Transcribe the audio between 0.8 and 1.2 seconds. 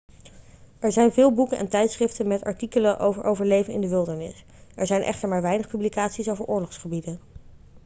zijn